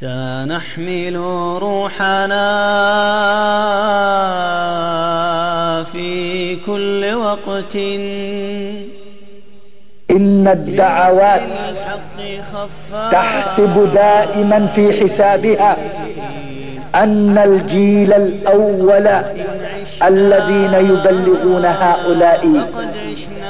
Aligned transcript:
سنحمل 0.00 1.16
روحنا 1.62 2.44
في 5.92 6.56
كل 6.66 7.14
وقت. 7.14 7.76
إن 10.10 10.48
الدعوات 10.48 11.42
تحسب 13.12 13.90
دائما 13.94 14.66
في 14.74 15.00
حسابها 15.00 15.76
أن 16.94 17.38
الجيل 17.38 18.12
الأول 18.12 19.08
الذين 20.02 20.74
يبلغون 20.74 21.64
هؤلاء 21.64 22.66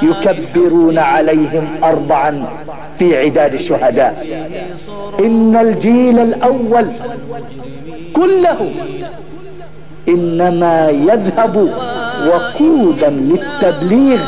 يكبرون 0.02 0.98
عليهم 0.98 1.68
أربعا 1.84 2.44
في 2.98 3.18
عداد 3.18 3.54
الشهداء. 3.54 4.26
إن 5.18 5.56
الجيل 5.56 6.18
الأول 6.18 6.86
كله 8.12 8.70
إنما 10.08 10.88
يذهب 10.90 11.70
وقودا 12.26 13.10
للتبليغ 13.10 14.18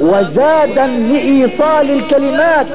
وزادا 0.00 0.86
لإيصال 0.86 1.90
الكلمات 1.90 2.66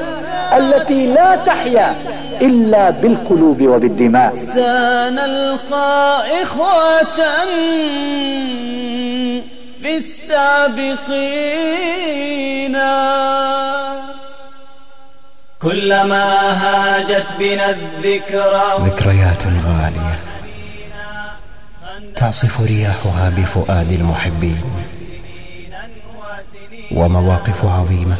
التي 0.58 1.06
لا 1.06 1.36
تحيا 1.36 1.94
إلا 2.42 2.90
بالقلوب 2.90 3.62
وبالدماء. 3.62 4.36
سنلقى 4.36 6.24
إخوة 6.42 7.18
في 9.82 9.96
السابقين. 9.96 11.42
كلما 15.62 16.24
هاجت 16.62 17.26
بنا 17.38 17.70
الذكرى 17.70 18.66
ذكريات 18.80 19.42
غالية. 19.66 20.16
تعصف 22.16 22.60
رياحها 22.60 23.32
بفؤاد 23.36 23.92
المحبين. 23.92 24.62
ومواقف 26.92 27.64
عظيمة. 27.64 28.16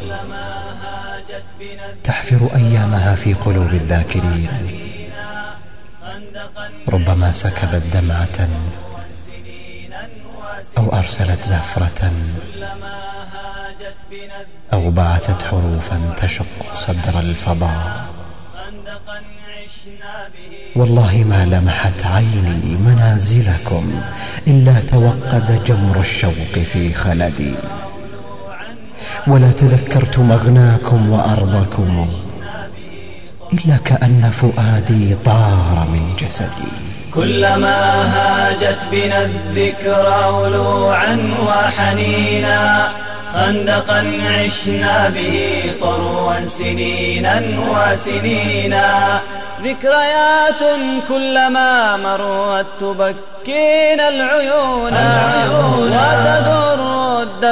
تحفر 2.04 2.48
أيامها 2.56 3.14
في 3.14 3.34
قلوب 3.34 3.74
الذاكرين. 3.74 4.48
ربما 6.88 7.32
سكبت 7.32 7.82
دمعة 7.94 8.48
أو 10.78 10.92
أرسلت 10.98 11.44
زفرة 11.44 12.12
أو 14.72 14.90
بعثت 14.90 15.42
حروفا 15.42 16.14
تشق 16.22 16.76
صدر 16.86 17.20
الفضاء. 17.20 18.04
والله 20.76 21.24
ما 21.28 21.46
لمحت 21.46 22.06
عيني 22.06 22.76
منازلكم 22.76 24.02
إلا 24.46 24.80
توقد 24.80 25.64
جمر 25.64 26.00
الشوق 26.00 26.52
في 26.72 26.94
خلدي. 26.94 27.54
ولا 29.26 29.52
تذكرت 29.52 30.18
مغناكم 30.18 31.10
وأرضكم 31.10 32.08
إلا 33.52 33.76
كأن 33.84 34.30
فؤادي 34.40 35.16
طار 35.24 35.86
من 35.92 36.16
جسدي. 36.18 36.72
كلما 37.14 37.80
هاجت 38.14 38.78
بنا 38.92 39.22
الذكرى 39.22 40.30
ولوعا 40.32 41.34
وحنينا 41.46 42.88
خندقا 43.34 44.12
عشنا 44.26 45.08
به 45.08 45.62
طروا 45.80 46.46
سنينا 46.58 47.42
وسنينا. 47.70 49.20
ذكريات 49.62 50.62
كلما 51.08 51.96
مرت 51.96 52.66
تبكينا 52.80 54.08
العيون, 54.08 54.92
العيون. 54.92 55.92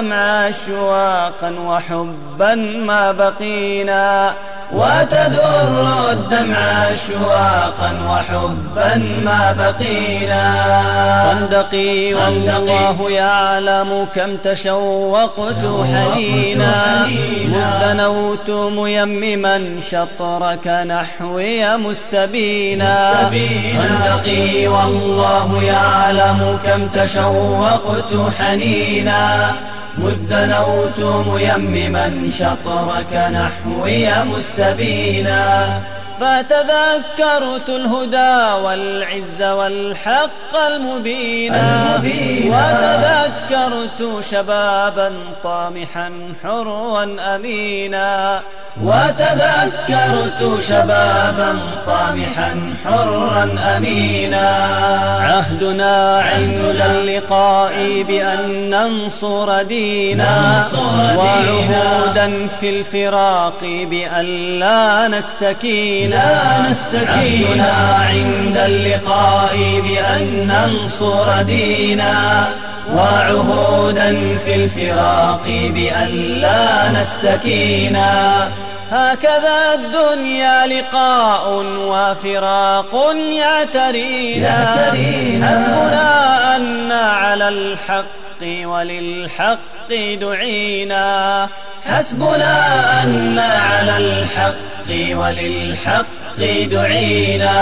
الدمع 0.00 0.48
أشواقا 0.48 1.54
وحبا 1.66 2.54
ما 2.86 3.12
بقينا 3.12 4.34
وتدر 4.72 6.10
الدمع 6.10 6.56
أشواقا 6.92 7.92
وحبا 8.08 8.96
ما 9.24 9.56
بقينا 9.58 10.42
خندقي 11.30 12.14
والله 12.14 13.10
يعلم 13.10 14.06
كم 14.14 14.36
تشوقت 14.36 15.64
حنينا 15.92 17.06
مذ 17.48 17.96
دنوت 17.96 18.50
ميمما 18.50 19.80
شطرك 19.90 20.66
نحوي 20.66 21.76
مستبينا 21.76 23.14
خندقي 23.78 24.68
والله 24.68 25.62
يعلم 25.62 26.58
كم 26.64 26.86
تشوقت 26.88 28.32
حنينا 28.38 29.52
مذ 29.98 30.32
دنوت 30.32 31.26
ميمما 31.26 32.30
شطرك 32.38 33.12
نحوي 33.12 34.24
مستبينا. 34.24 35.68
فتذكرت 36.20 37.68
الهدى 37.68 38.62
والعز 38.64 39.42
والحق 39.42 40.56
المبينا. 40.66 41.96
وتذكرت 42.46 44.24
شبابا 44.30 45.12
طامحا 45.42 46.12
حرا 46.42 47.16
أمينا 47.34 48.40
وتذكرت 48.82 50.62
شبابا 50.68 51.58
طامحا 51.86 52.74
حرا 52.84 53.48
أمينا. 53.76 54.48
عهدنا 55.20 56.22
عند 56.22 56.82
اللقاء 56.90 58.02
بأن 58.02 58.70
ننصر 58.70 59.62
دينا. 59.62 60.64
وعهودا 61.16 62.48
في 62.60 62.70
الفراق 62.70 63.58
بأن 63.62 64.58
لا 64.58 65.08
نستكينا. 65.08 66.68
نستكينا. 66.70 67.72
عند 68.10 68.56
اللقاء 68.56 69.56
بأن 69.80 70.46
ننصر 70.46 71.42
دينا. 71.42 72.44
وعهودا 72.94 74.36
في 74.44 74.54
الفراق 74.54 75.44
بأن 75.46 76.08
لا 76.40 76.88
نستكينا 76.88 78.48
هكذا 78.90 79.74
الدنيا 79.74 80.66
لقاء 80.66 81.64
وفراق 81.78 83.12
يعترينا. 83.30 84.74
حسبنا 85.46 86.56
أن 86.56 86.92
على 86.92 87.48
الحق 87.48 88.42
وللحق 88.42 89.90
دعينا. 90.20 91.48
حسبنا 91.84 93.02
أن 93.02 93.38
على 93.38 93.96
الحق 93.96 94.90
وللحق 94.90 96.04
دعينا. 96.70 97.56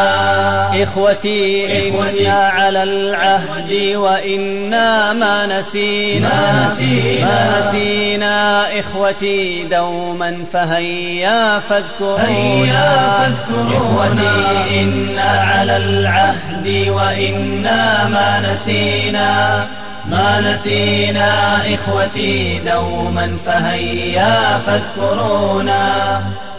إخوتي 0.83 1.89
إنا 1.89 2.49
على 2.49 2.83
العهد 2.83 3.73
وإنا 3.95 5.13
ما 5.13 5.47
نسينا. 5.47 6.29
ما 6.29 6.73
نسينا, 6.73 7.27
ما 7.27 7.71
نسينا 7.71 8.67
إخوتي 8.81 9.65
دوما 9.65 10.45
فهيا 10.53 11.59
فاذكرونا. 11.59 13.29
إخوتي 13.77 14.83
إنا 14.83 15.31
على 15.53 15.77
العهد 15.77 16.67
وإنا 16.89 18.09
ما 18.09 18.41
نسينا. 18.41 19.67
ما 20.07 20.41
نسينا 20.41 21.57
إخوتي 21.75 22.59
دوما 22.59 23.37
فهيا 23.47 24.59
فاذكرونا. 24.59 25.88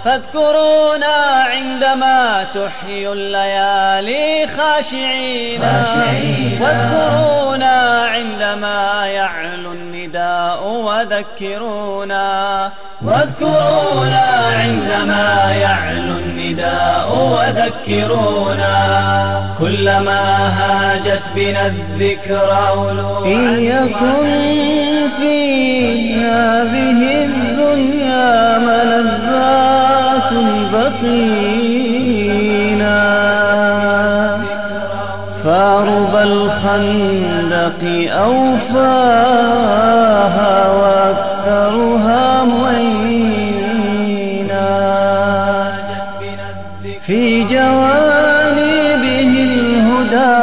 فاذكرونا 0.06 1.16
عندما 1.54 2.46
تحيي 2.56 3.12
الليالي 3.12 4.48
خاشعين. 4.58 5.62
واذكرونا 6.62 7.78
عندما 8.08 9.08
يعلو 9.08 9.72
النداء 9.72 10.68
وذكرونا. 10.68 12.72
واذكرونا 13.02 14.26
عندما 14.60 15.54
يعلو 15.62 16.18
النداء 16.18 17.08
وذكرونا. 17.18 18.76
كلما 19.60 20.22
هاجت 20.60 21.24
بنا 21.36 21.66
الذكرى 21.66 22.66
ولوعا 22.78 23.26
إيكم 23.26 24.24
في 25.20 25.36
هذه 26.14 27.26
الدنيا 27.26 28.58
ملذات 28.58 29.89
بقينا. 30.74 32.20
فارب 35.44 36.16
الخندق 36.16 37.82
أوفاها 38.14 39.40
وأكثرها 40.72 42.44
مينا 42.44 43.10
في 47.08 47.44
جوانبه 47.44 49.34
الهدى 49.50 50.36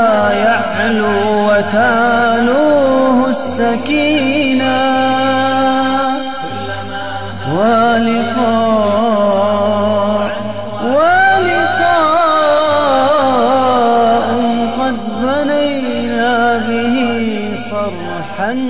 يعلو 0.44 1.17
وتالوه 1.49 3.19
السكينة. 3.31 4.77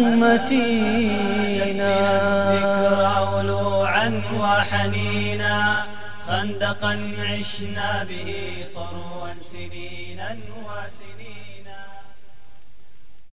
صرحا 0.07 0.15
متينا 0.15 1.97
ذكرى 2.53 3.15
ولوعا 3.35 4.23
وحنينا 4.41 5.57
خندقا 6.27 6.95
عشنا 7.19 8.05
به 8.09 8.31
طروا 8.75 9.29
سنينا 9.43 10.37
وسنين. 10.67 11.56